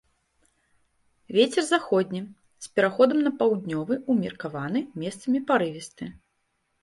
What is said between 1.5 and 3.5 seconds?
заходні з пераходам на